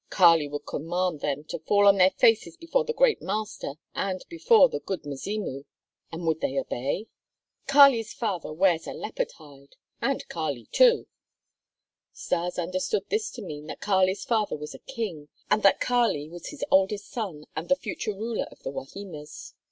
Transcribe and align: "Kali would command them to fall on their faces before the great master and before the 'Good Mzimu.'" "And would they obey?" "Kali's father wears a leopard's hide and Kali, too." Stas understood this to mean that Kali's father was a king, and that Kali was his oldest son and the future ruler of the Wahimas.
"Kali 0.09 0.47
would 0.47 0.65
command 0.65 1.19
them 1.19 1.43
to 1.43 1.59
fall 1.59 1.85
on 1.85 1.97
their 1.97 2.09
faces 2.09 2.57
before 2.57 2.83
the 2.83 2.91
great 2.91 3.21
master 3.21 3.73
and 3.93 4.25
before 4.29 4.67
the 4.67 4.79
'Good 4.79 5.03
Mzimu.'" 5.05 5.65
"And 6.11 6.25
would 6.25 6.41
they 6.41 6.57
obey?" 6.57 7.05
"Kali's 7.67 8.11
father 8.11 8.51
wears 8.51 8.87
a 8.87 8.93
leopard's 8.93 9.33
hide 9.33 9.75
and 10.01 10.27
Kali, 10.27 10.65
too." 10.71 11.05
Stas 12.13 12.57
understood 12.57 13.05
this 13.11 13.29
to 13.33 13.43
mean 13.43 13.67
that 13.67 13.79
Kali's 13.79 14.25
father 14.25 14.57
was 14.57 14.73
a 14.73 14.79
king, 14.79 15.29
and 15.51 15.61
that 15.61 15.79
Kali 15.79 16.27
was 16.27 16.47
his 16.47 16.65
oldest 16.71 17.07
son 17.11 17.45
and 17.55 17.69
the 17.69 17.75
future 17.75 18.15
ruler 18.15 18.47
of 18.49 18.63
the 18.63 18.71
Wahimas. 18.71 19.53